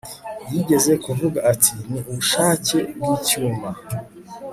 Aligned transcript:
yigeze 0.51 0.91
kuvuga 1.05 1.39
ati 1.51 1.71
Ni 1.89 1.99
ubushake 2.09 2.77
bwicyuma 2.97 3.69